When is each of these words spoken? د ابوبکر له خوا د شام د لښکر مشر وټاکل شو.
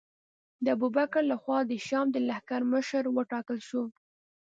د 0.63 0.65
ابوبکر 0.75 1.23
له 1.31 1.37
خوا 1.41 1.59
د 1.65 1.71
شام 1.87 2.07
د 2.11 2.17
لښکر 2.27 2.61
مشر 2.73 3.03
وټاکل 3.17 3.57
شو. 3.67 3.83